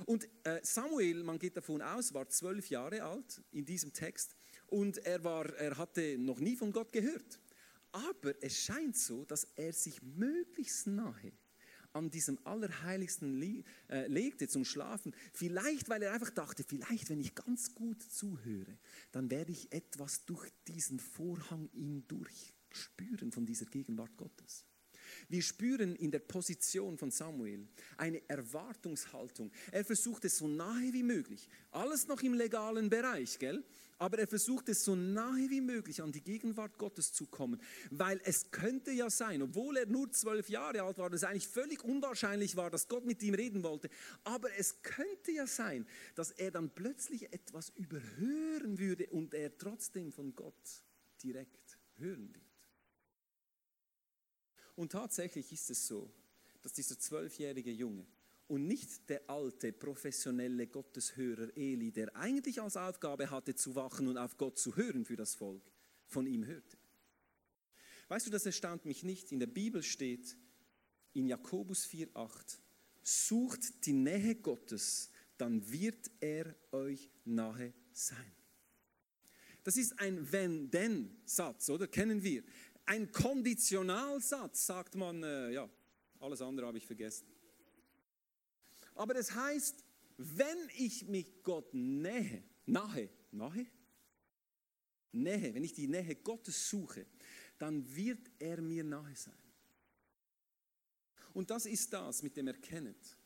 [0.06, 4.36] Und äh, Samuel, man geht davon aus, war zwölf Jahre alt in diesem Text
[4.68, 7.38] und er, war, er hatte noch nie von Gott gehört.
[7.94, 11.32] Aber es scheint so, dass er sich möglichst nahe
[11.92, 15.14] an diesem Allerheiligsten äh, legte zum Schlafen.
[15.32, 18.76] Vielleicht, weil er einfach dachte, vielleicht, wenn ich ganz gut zuhöre,
[19.12, 24.64] dann werde ich etwas durch diesen Vorhang ihn durchspüren von dieser Gegenwart Gottes.
[25.28, 29.52] Wir spüren in der Position von Samuel eine Erwartungshaltung.
[29.70, 31.48] Er versucht es so nahe wie möglich.
[31.70, 33.64] Alles noch im legalen Bereich, gell?
[33.98, 38.20] Aber er versucht es so nahe wie möglich an die Gegenwart Gottes zu kommen, weil
[38.24, 42.56] es könnte ja sein, obwohl er nur zwölf Jahre alt war, es eigentlich völlig unwahrscheinlich
[42.56, 43.88] war, dass Gott mit ihm reden wollte,
[44.24, 50.12] aber es könnte ja sein, dass er dann plötzlich etwas überhören würde und er trotzdem
[50.12, 50.82] von Gott
[51.22, 52.44] direkt hören wird.
[54.76, 56.12] Und tatsächlich ist es so,
[56.62, 58.06] dass dieser zwölfjährige Junge
[58.46, 64.18] Und nicht der alte, professionelle Gotteshörer Eli, der eigentlich als Aufgabe hatte zu wachen und
[64.18, 65.62] auf Gott zu hören für das Volk,
[66.06, 66.76] von ihm hörte.
[68.08, 69.32] Weißt du, das erstaunt mich nicht.
[69.32, 70.36] In der Bibel steht
[71.14, 72.58] in Jakobus 4,8,
[73.02, 78.32] sucht die Nähe Gottes, dann wird er euch nahe sein.
[79.62, 81.88] Das ist ein Wenn-Denn-Satz, oder?
[81.88, 82.42] Kennen wir.
[82.84, 85.68] Ein Konditionalsatz, sagt man, äh, ja,
[86.20, 87.26] alles andere habe ich vergessen.
[88.94, 89.84] Aber das heißt,
[90.16, 93.66] wenn ich mich Gott nähe, nahe, nahe,
[95.14, 97.06] Nähe, wenn ich die Nähe Gottes suche,
[97.58, 99.32] dann wird er mir nahe sein.
[101.32, 103.16] Und das ist das mit dem Erkennet.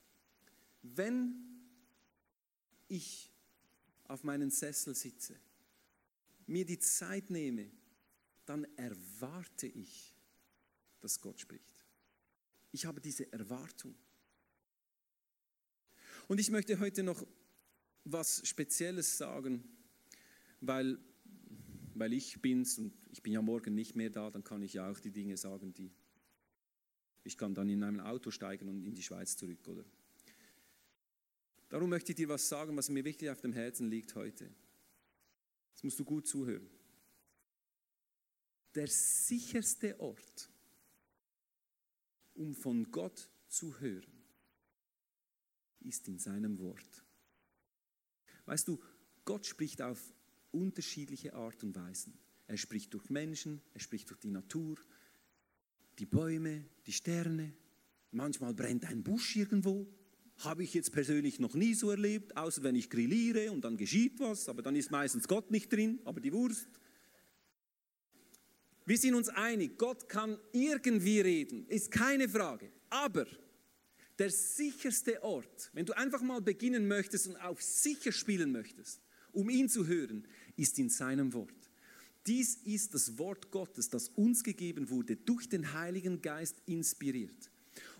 [0.82, 1.62] Wenn
[2.88, 3.30] ich
[4.04, 5.38] auf meinen Sessel sitze,
[6.46, 7.70] mir die Zeit nehme,
[8.46, 10.14] dann erwarte ich,
[11.00, 11.84] dass Gott spricht.
[12.72, 13.94] Ich habe diese Erwartung.
[16.28, 17.26] Und ich möchte heute noch
[18.04, 19.64] was Spezielles sagen,
[20.60, 20.98] weil,
[21.94, 24.90] weil ich bin's und ich bin ja morgen nicht mehr da, dann kann ich ja
[24.90, 25.90] auch die Dinge sagen, die
[27.24, 29.84] ich kann dann in einem Auto steigen und in die Schweiz zurück, oder?
[31.68, 34.50] Darum möchte ich dir was sagen, was mir wirklich auf dem Herzen liegt heute.
[35.72, 36.70] Jetzt musst du gut zuhören.
[38.74, 40.50] Der sicherste Ort,
[42.34, 44.17] um von Gott zu hören,
[45.80, 47.04] ist in seinem Wort.
[48.46, 48.78] Weißt du,
[49.24, 50.00] Gott spricht auf
[50.52, 52.18] unterschiedliche Art und Weisen.
[52.46, 54.76] Er spricht durch Menschen, er spricht durch die Natur,
[55.98, 57.52] die Bäume, die Sterne.
[58.10, 59.86] Manchmal brennt ein Busch irgendwo.
[60.38, 64.18] Habe ich jetzt persönlich noch nie so erlebt, außer wenn ich grilliere und dann geschieht
[64.20, 66.68] was, aber dann ist meistens Gott nicht drin, aber die Wurst.
[68.86, 72.72] Wir sind uns einig, Gott kann irgendwie reden, ist keine Frage.
[72.88, 73.26] Aber
[74.18, 79.00] der sicherste Ort, wenn du einfach mal beginnen möchtest und auf sicher spielen möchtest,
[79.32, 80.26] um ihn zu hören,
[80.56, 81.54] ist in seinem Wort.
[82.26, 87.50] Dies ist das Wort Gottes, das uns gegeben wurde, durch den Heiligen Geist inspiriert.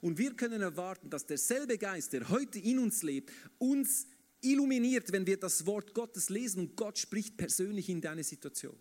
[0.01, 4.07] Und wir können erwarten, dass derselbe Geist, der heute in uns lebt, uns
[4.41, 8.77] illuminiert, wenn wir das Wort Gottes lesen und Gott spricht persönlich in deine Situation.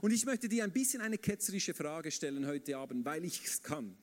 [0.00, 3.62] Und ich möchte dir ein bisschen eine ketzerische Frage stellen heute Abend, weil ich es
[3.62, 3.96] kann.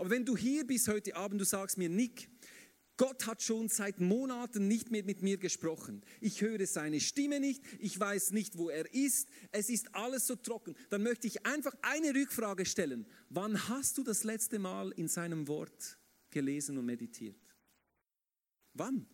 [0.00, 2.30] Aber wenn du hier bist heute Abend, du sagst mir, Nick,
[2.96, 6.02] Gott hat schon seit Monaten nicht mehr mit mir gesprochen.
[6.22, 10.36] Ich höre seine Stimme nicht, ich weiß nicht, wo er ist, es ist alles so
[10.36, 10.74] trocken.
[10.88, 13.06] Dann möchte ich einfach eine Rückfrage stellen.
[13.28, 15.98] Wann hast du das letzte Mal in seinem Wort
[16.30, 17.36] gelesen und meditiert?
[18.72, 19.06] Wann?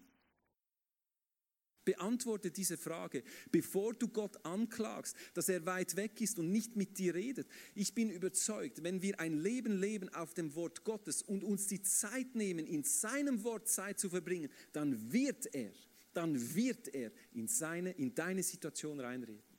[1.86, 6.98] Beantworte diese Frage, bevor du Gott anklagst, dass er weit weg ist und nicht mit
[6.98, 7.48] dir redet.
[7.74, 11.80] Ich bin überzeugt, wenn wir ein Leben leben auf dem Wort Gottes und uns die
[11.80, 15.72] Zeit nehmen, in seinem Wort Zeit zu verbringen, dann wird er,
[16.12, 19.56] dann wird er in, seine, in deine Situation reinreden.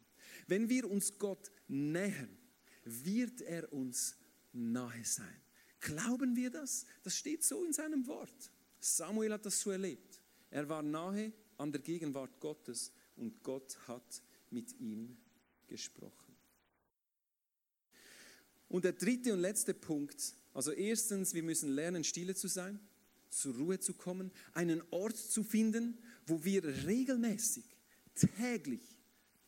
[0.48, 2.38] Wenn wir uns Gott nähern,
[2.84, 4.18] wird er uns
[4.54, 5.42] nahe sein.
[5.80, 6.86] Glauben wir das?
[7.04, 8.52] Das steht so in seinem Wort.
[8.80, 10.22] Samuel hat das so erlebt.
[10.50, 15.18] Er war nahe an der Gegenwart Gottes und Gott hat mit ihm
[15.68, 16.36] gesprochen.
[18.70, 22.80] Und der dritte und letzte Punkt, also erstens, wir müssen lernen, stille zu sein,
[23.30, 27.66] zur Ruhe zu kommen, einen Ort zu finden, wo wir regelmäßig,
[28.16, 28.82] täglich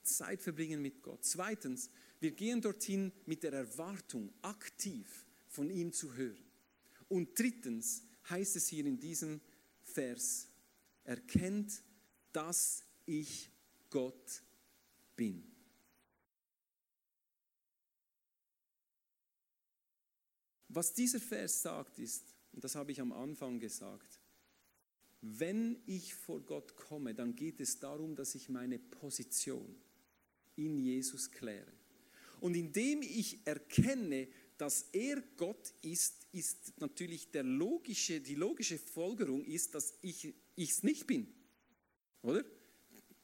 [0.04, 1.24] Zeit verbringen mit Gott.
[1.24, 6.46] Zweitens, wir gehen dorthin mit der Erwartung, aktiv von ihm zu hören.
[7.08, 9.42] Und drittens heißt es hier in diesem
[9.84, 10.48] Vers,
[11.04, 11.82] erkennt
[12.32, 13.50] dass ich
[13.90, 14.44] Gott
[15.16, 15.44] bin.
[20.70, 24.20] Was dieser Vers sagt ist, und das habe ich am Anfang gesagt,
[25.22, 29.76] wenn ich vor Gott komme, dann geht es darum, dass ich meine Position
[30.56, 31.72] in Jesus kläre.
[32.40, 39.44] Und indem ich erkenne, dass er Gott ist, ist natürlich der logische, die logische Folgerung
[39.44, 41.34] ist, dass ich es nicht bin.
[42.22, 42.44] Oder?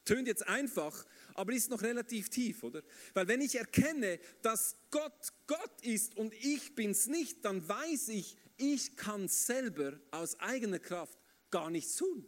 [0.05, 2.83] Tönt jetzt einfach, aber ist noch relativ tief, oder?
[3.13, 8.37] Weil wenn ich erkenne, dass Gott Gott ist und ich bin's nicht, dann weiß ich,
[8.57, 11.17] ich kann selber aus eigener Kraft
[11.49, 12.25] gar nichts tun.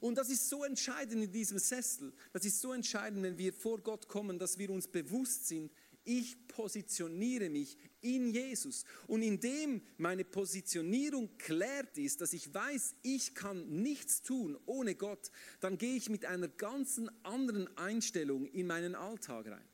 [0.00, 2.12] Und das ist so entscheidend in diesem Sessel.
[2.32, 5.70] Das ist so entscheidend, wenn wir vor Gott kommen, dass wir uns bewusst sind,
[6.04, 8.84] ich positioniere mich in Jesus.
[9.06, 15.30] Und indem meine Positionierung klärt ist, dass ich weiß, ich kann nichts tun ohne Gott,
[15.60, 19.68] dann gehe ich mit einer ganzen anderen Einstellung in meinen Alltag rein.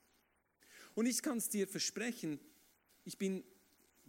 [0.94, 2.40] Und ich kann es dir versprechen,
[3.04, 3.44] ich bin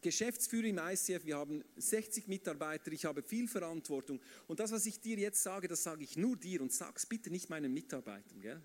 [0.02, 4.22] Geschäftsführer im ICF, wir haben 60 Mitarbeiter, ich habe viel Verantwortung.
[4.48, 7.30] Und das, was ich dir jetzt sage, das sage ich nur dir und sag's bitte
[7.30, 8.40] nicht meinen Mitarbeitern.
[8.40, 8.62] Gell?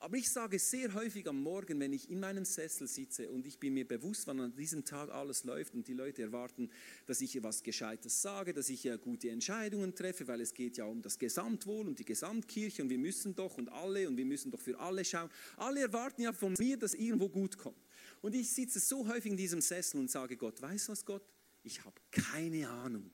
[0.00, 3.58] Aber ich sage sehr häufig am Morgen, wenn ich in meinem Sessel sitze und ich
[3.58, 6.70] bin mir bewusst, wann an diesem Tag alles läuft und die Leute erwarten,
[7.06, 11.02] dass ich etwas Gescheites sage, dass ich gute Entscheidungen treffe, weil es geht ja um
[11.02, 14.60] das Gesamtwohl und die Gesamtkirche und wir müssen doch und alle und wir müssen doch
[14.60, 15.30] für alle schauen.
[15.56, 17.84] Alle erwarten ja von mir, dass irgendwo gut kommt.
[18.20, 21.22] Und ich sitze so häufig in diesem Sessel und sage Gott, weißt du was Gott?
[21.64, 23.10] Ich habe keine Ahnung.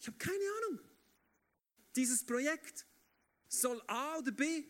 [0.00, 0.80] Ich habe keine Ahnung.
[1.94, 2.86] Dieses Projekt,
[3.60, 4.64] soll A oder B?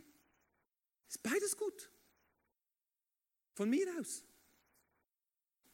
[1.08, 1.90] Ist beides gut.
[3.54, 4.24] Von mir aus.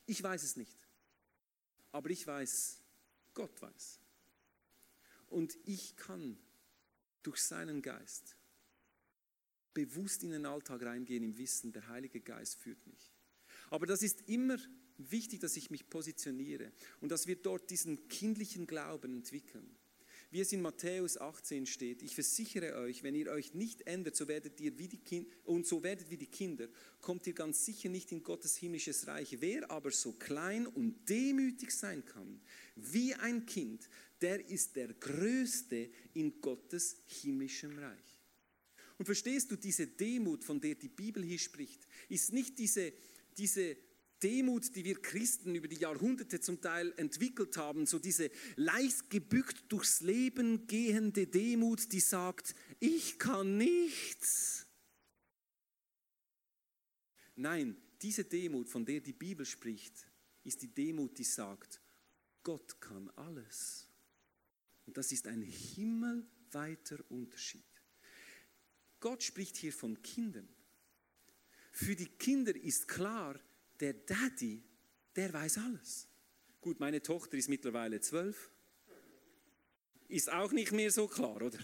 [0.06, 0.76] Ich weiß es nicht.
[1.92, 2.82] Aber ich weiß,
[3.34, 4.00] Gott weiß.
[5.28, 6.38] Und ich kann
[7.22, 8.36] durch seinen Geist
[9.74, 13.12] bewusst in den Alltag reingehen im Wissen, der Heilige Geist führt mich.
[13.70, 14.58] Aber das ist immer
[14.96, 19.77] wichtig, dass ich mich positioniere und dass wir dort diesen kindlichen Glauben entwickeln
[20.30, 24.28] wie es in Matthäus 18 steht, ich versichere euch, wenn ihr euch nicht ändert, so
[24.28, 26.68] werdet ihr wie die Kinder, und so werdet wie die Kinder,
[27.00, 29.36] kommt ihr ganz sicher nicht in Gottes himmlisches Reich.
[29.40, 32.40] Wer aber so klein und demütig sein kann,
[32.76, 33.88] wie ein Kind,
[34.20, 38.18] der ist der Größte in Gottes himmlischem Reich.
[38.98, 42.92] Und verstehst du, diese Demut, von der die Bibel hier spricht, ist nicht diese,
[43.36, 43.76] diese
[44.22, 49.64] Demut, die wir Christen über die Jahrhunderte zum Teil entwickelt haben, so diese leicht gebückt
[49.68, 54.66] durchs Leben gehende Demut, die sagt, ich kann nichts.
[57.36, 60.06] Nein, diese Demut, von der die Bibel spricht,
[60.44, 61.80] ist die Demut, die sagt,
[62.42, 63.88] Gott kann alles.
[64.86, 67.64] Und das ist ein himmelweiter Unterschied.
[69.00, 70.48] Gott spricht hier von Kindern.
[71.70, 73.38] Für die Kinder ist klar,
[73.80, 74.62] der Daddy,
[75.14, 76.08] der weiß alles.
[76.60, 78.50] Gut, meine Tochter ist mittlerweile zwölf.
[80.08, 81.58] Ist auch nicht mehr so klar, oder?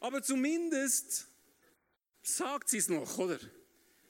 [0.00, 1.28] Aber zumindest
[2.22, 3.38] sagt sie es noch, oder?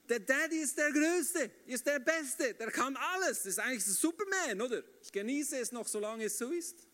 [0.09, 3.39] Der Daddy ist der Größte, ist der Beste, der kann alles.
[3.39, 4.83] Das ist eigentlich ein Superman, oder?
[5.01, 6.87] Ich genieße es noch, solange es so ist.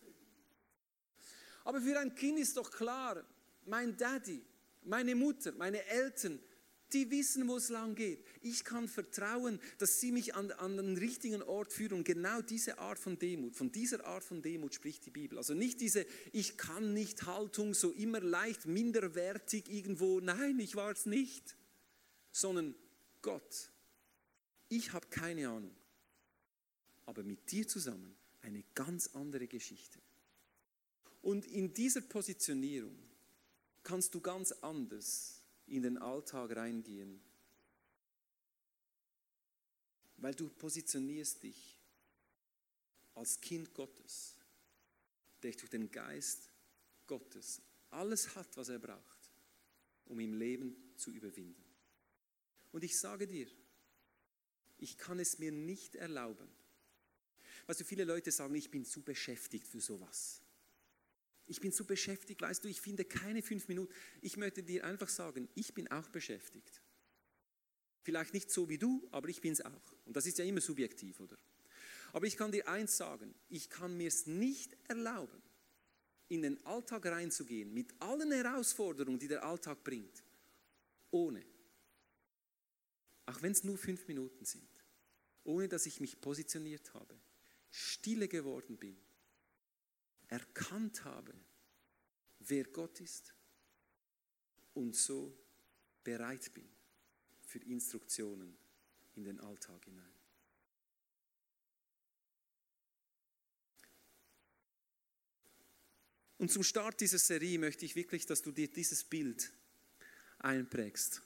[1.64, 3.24] Aber für ein Kind ist doch klar,
[3.64, 4.44] mein Daddy,
[4.82, 6.40] meine Mutter, meine Eltern,
[6.94, 8.24] die wissen, wo es lang geht.
[8.40, 11.94] Ich kann vertrauen, dass sie mich an, an den richtigen Ort führen.
[11.94, 15.36] Und genau diese Art von Demut, von dieser Art von Demut spricht die Bibel.
[15.36, 20.20] Also nicht diese Ich kann nicht Haltung, so immer leicht minderwertig irgendwo.
[20.20, 21.56] Nein, ich war es nicht.
[22.32, 22.74] Sondern
[23.20, 23.70] Gott,
[24.68, 25.74] ich habe keine Ahnung.
[27.06, 29.98] Aber mit dir zusammen eine ganz andere Geschichte.
[31.22, 32.98] Und in dieser Positionierung
[33.82, 35.33] kannst du ganz anders
[35.66, 37.20] in den Alltag reingehen.
[40.16, 41.78] Weil du positionierst dich
[43.14, 44.36] als Kind Gottes,
[45.42, 46.50] der durch den Geist
[47.06, 49.30] Gottes alles hat, was er braucht,
[50.06, 51.64] um im Leben zu überwinden.
[52.72, 53.46] Und ich sage dir,
[54.78, 56.48] ich kann es mir nicht erlauben.
[57.66, 60.43] Weißt du, viele Leute sagen, ich bin zu beschäftigt für sowas.
[61.46, 63.92] Ich bin so beschäftigt, weißt du, ich finde keine fünf Minuten.
[64.22, 66.80] Ich möchte dir einfach sagen, ich bin auch beschäftigt.
[68.02, 69.92] Vielleicht nicht so wie du, aber ich bin es auch.
[70.04, 71.36] Und das ist ja immer subjektiv, oder?
[72.12, 75.42] Aber ich kann dir eins sagen, ich kann mir es nicht erlauben,
[76.28, 80.22] in den Alltag reinzugehen, mit allen Herausforderungen, die der Alltag bringt,
[81.10, 81.44] ohne,
[83.26, 84.68] auch wenn es nur fünf Minuten sind,
[85.44, 87.18] ohne dass ich mich positioniert habe,
[87.70, 88.96] stille geworden bin
[90.34, 91.32] erkannt habe,
[92.40, 93.34] wer Gott ist
[94.74, 95.32] und so
[96.02, 96.68] bereit bin
[97.46, 98.56] für Instruktionen
[99.14, 100.12] in den Alltag hinein.
[106.38, 109.52] Und zum Start dieser Serie möchte ich wirklich, dass du dir dieses Bild
[110.40, 111.22] einprägst.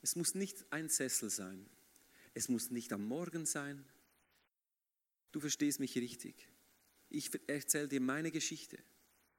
[0.00, 1.68] Es muss nicht ein Sessel sein.
[2.32, 3.84] Es muss nicht am Morgen sein.
[5.30, 6.48] Du verstehst mich richtig
[7.14, 8.78] ich erzähle dir meine Geschichte.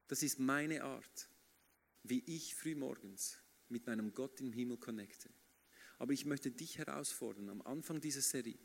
[0.08, 1.30] Das ist meine Art,
[2.04, 3.38] wie ich frühmorgens
[3.70, 5.30] mit meinem Gott im Himmel connecte.
[5.98, 8.60] Aber ich möchte dich herausfordern am Anfang dieser Serie.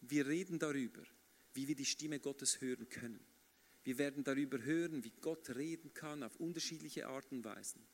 [0.00, 1.02] Wir reden darüber,
[1.54, 3.24] wie wir die Stimme Gottes hören können.
[3.84, 7.86] Wir werden darüber hören, wie Gott reden kann auf unterschiedliche Arten und Weisen.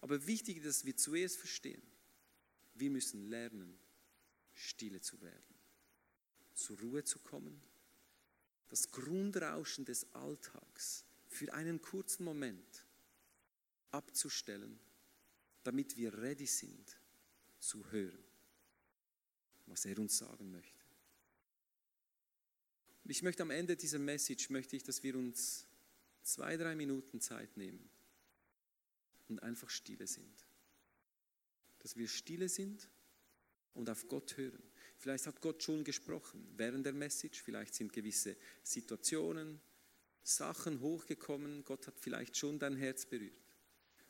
[0.00, 1.82] Aber wichtig ist, dass wir zuerst verstehen,
[2.74, 3.78] wir müssen lernen,
[4.52, 5.54] stille zu werden,
[6.54, 7.60] zur Ruhe zu kommen
[8.68, 12.86] das Grundrauschen des Alltags für einen kurzen Moment
[13.90, 14.78] abzustellen,
[15.64, 16.98] damit wir ready sind
[17.58, 18.24] zu hören.
[19.66, 20.82] was er uns sagen möchte.
[23.04, 25.66] Und ich möchte am Ende dieser Message, möchte ich, dass wir uns
[26.22, 27.90] zwei, drei Minuten Zeit nehmen
[29.28, 30.46] und einfach stille sind.
[31.80, 32.88] Dass wir stille sind
[33.74, 34.62] und auf Gott hören.
[34.98, 39.60] Vielleicht hat Gott schon gesprochen während der Message, vielleicht sind gewisse Situationen,
[40.24, 43.32] Sachen hochgekommen, Gott hat vielleicht schon dein Herz berührt.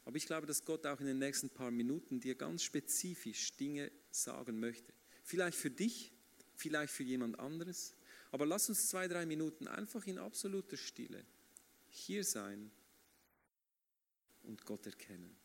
[0.05, 3.93] Aber ich glaube, dass Gott auch in den nächsten paar Minuten dir ganz spezifisch Dinge
[4.11, 4.95] sagen möchte.
[5.23, 6.13] Vielleicht für dich,
[6.57, 7.95] vielleicht für jemand anderes.
[8.31, 11.25] Aber lass uns zwei, drei Minuten einfach in absoluter Stille
[11.91, 12.71] hier sein
[14.43, 15.38] und Gott erkennen.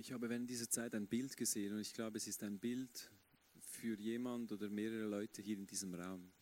[0.00, 3.10] Ich habe während dieser Zeit ein Bild gesehen und ich glaube, es ist ein Bild
[3.60, 6.32] für jemand oder mehrere Leute hier in diesem Raum.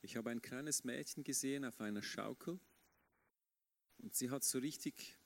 [0.00, 2.58] Ich habe ein kleines Mädchen gesehen auf einer Schaukel
[3.98, 5.18] und sie hat so richtig,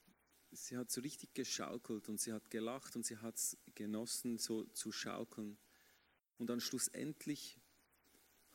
[0.50, 4.64] sie hat so richtig geschaukelt und sie hat gelacht und sie hat es genossen, so
[4.64, 5.56] zu schaukeln.
[6.38, 7.56] Und dann schlussendlich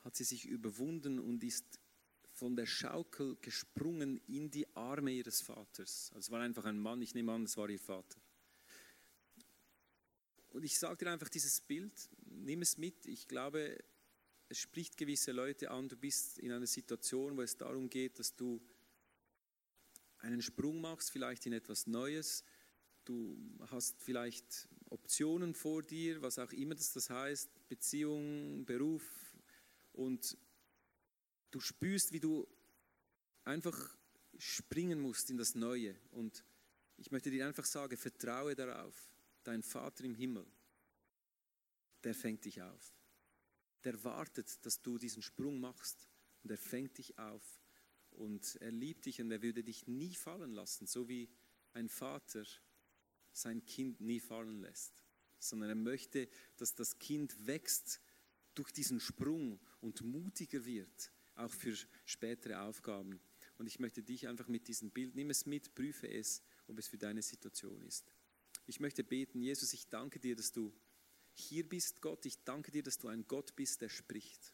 [0.04, 1.80] hat sie sich überwunden und ist
[2.34, 6.12] von der Schaukel gesprungen in die Arme ihres Vaters.
[6.14, 8.20] Also es war einfach ein Mann, ich nehme an, es war ihr Vater.
[10.56, 11.92] Und ich sage dir einfach dieses Bild,
[12.28, 13.08] nimm es mit.
[13.08, 13.78] Ich glaube,
[14.48, 15.90] es spricht gewisse Leute an.
[15.90, 18.62] Du bist in einer Situation, wo es darum geht, dass du
[20.20, 22.46] einen Sprung machst, vielleicht in etwas Neues.
[23.04, 23.38] Du
[23.70, 29.04] hast vielleicht Optionen vor dir, was auch immer das, das heißt, Beziehung, Beruf.
[29.92, 30.38] Und
[31.52, 32.48] du spürst, wie du
[33.44, 33.98] einfach
[34.38, 36.00] springen musst in das Neue.
[36.12, 36.46] Und
[36.96, 39.15] ich möchte dir einfach sagen, vertraue darauf
[39.48, 40.46] dein Vater im Himmel,
[42.04, 42.94] der fängt dich auf.
[43.84, 46.08] Der wartet, dass du diesen Sprung machst
[46.44, 47.62] und er fängt dich auf
[48.12, 51.30] und er liebt dich und er würde dich nie fallen lassen, so wie
[51.74, 52.46] ein Vater
[53.34, 55.04] sein Kind nie fallen lässt,
[55.40, 58.02] sondern er möchte, dass das Kind wächst
[58.56, 61.76] durch diesen Sprung und mutiger wird, auch für
[62.06, 63.20] spätere Aufgaben.
[63.58, 66.88] Und ich möchte dich einfach mit diesem Bild, nimm es mit, prüfe es, ob es
[66.88, 68.15] für deine Situation ist.
[68.68, 70.74] Ich möchte beten, Jesus, ich danke dir, dass du
[71.34, 72.26] hier bist, Gott.
[72.26, 74.54] Ich danke dir, dass du ein Gott bist, der spricht.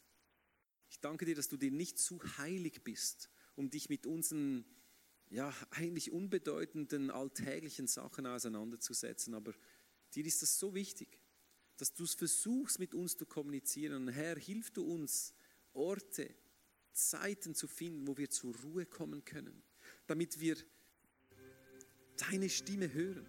[0.90, 4.66] Ich danke dir, dass du dir nicht zu heilig bist, um dich mit unseren
[5.30, 9.34] ja, eigentlich unbedeutenden alltäglichen Sachen auseinanderzusetzen.
[9.34, 9.54] Aber
[10.14, 11.18] dir ist das so wichtig,
[11.78, 13.94] dass du es versuchst, mit uns zu kommunizieren.
[13.94, 15.34] Und Herr, hilf du uns,
[15.72, 16.34] Orte,
[16.92, 19.62] Zeiten zu finden, wo wir zur Ruhe kommen können,
[20.06, 20.58] damit wir
[22.18, 23.26] deine Stimme hören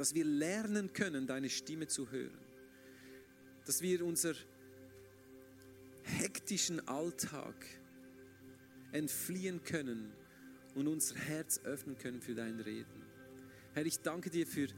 [0.00, 2.40] dass wir lernen können, deine Stimme zu hören.
[3.66, 4.32] Dass wir unser
[6.04, 7.54] hektischen Alltag
[8.92, 10.10] entfliehen können
[10.74, 13.04] und unser Herz öffnen können für dein Reden.
[13.74, 14.68] Herr, ich danke dir für,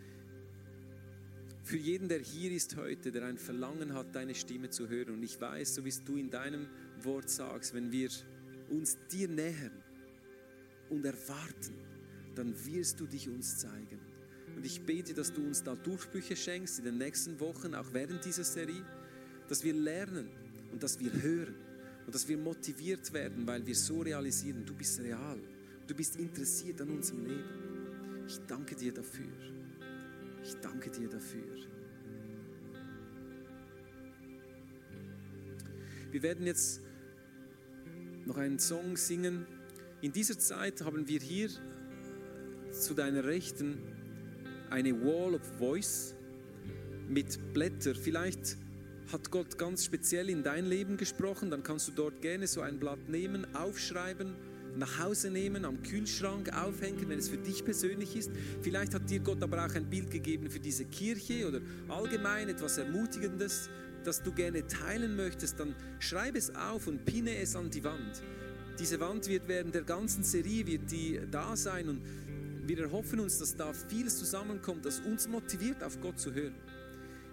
[1.63, 5.15] für jeden, der hier ist heute, der ein Verlangen hat, deine Stimme zu hören.
[5.15, 6.67] Und ich weiß, so wie du in deinem
[7.01, 8.11] Wort sagst, wenn wir
[8.71, 9.85] uns dir nähern
[10.91, 11.79] und erwarten,
[12.35, 14.02] dann wirst du dich uns zeigen.
[14.63, 18.25] Und ich bete, dass du uns da Durchbrüche schenkst in den nächsten Wochen, auch während
[18.25, 18.85] dieser Serie,
[19.49, 20.29] dass wir lernen
[20.71, 21.57] und dass wir hören
[22.07, 25.41] Und dass wir motiviert werden, weil wir so realisieren, du bist real,
[25.89, 28.25] du bist interessiert an unserem Leben.
[28.29, 29.27] Ich danke dir dafür.
[30.45, 31.43] Ich danke dir dafür.
[36.13, 36.83] Wir werden jetzt
[38.27, 39.45] noch einen Song singen.
[40.03, 41.51] In dieser Zeit haben wir hier
[42.71, 44.02] zu deiner Rechten
[44.73, 46.15] eine Wall of Voice
[47.09, 47.95] mit Blätter.
[47.95, 48.57] Vielleicht
[49.13, 52.79] hat Gott ganz speziell in dein Leben gesprochen, dann kannst du dort gerne so ein
[52.79, 54.35] Blatt nehmen, aufschreiben,
[54.77, 58.31] nach Hause nehmen, am Kühlschrank aufhängen, wenn es für dich persönlich ist.
[58.63, 62.79] Vielleicht hat dir Gott aber auch ein Bild gegeben für diese Kirche oder allgemein etwas
[62.79, 63.69] Ermutigendes,
[64.05, 68.23] das du gerne teilen möchtest, dann schreib es auf und pinne es an die Wand.
[68.79, 72.01] Diese Wand wird während der ganzen Serie wird die da sein und
[72.65, 76.55] wir erhoffen uns, dass da vieles zusammenkommt, das uns motiviert, auf Gott zu hören.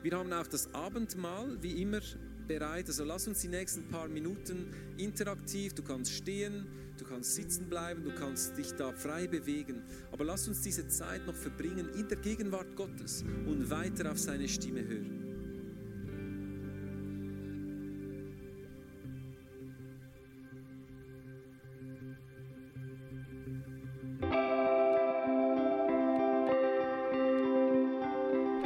[0.01, 1.99] Wir haben auch das Abendmahl wie immer
[2.47, 2.87] bereit.
[2.87, 4.67] Also lass uns die nächsten paar Minuten
[4.97, 5.73] interaktiv.
[5.73, 6.65] Du kannst stehen,
[6.97, 9.83] du kannst sitzen bleiben, du kannst dich da frei bewegen.
[10.11, 14.47] Aber lass uns diese Zeit noch verbringen in der Gegenwart Gottes und weiter auf seine
[14.47, 15.18] Stimme hören.